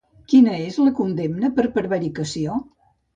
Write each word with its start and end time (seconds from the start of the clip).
Quina 0.31 0.53
és 0.69 0.79
la 0.83 0.93
condemna 0.99 1.51
per 1.59 1.65
prevaricació? 1.75 2.57